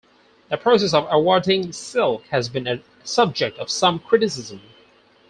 [0.49, 4.59] The process of awarding silk has been the subject of some criticism.